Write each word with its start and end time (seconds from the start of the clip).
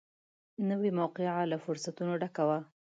نوې 0.69 0.91
موقعه 0.99 1.43
له 1.51 1.57
فرصتونو 1.65 2.13
ډکه 2.21 2.43
وي 2.49 2.59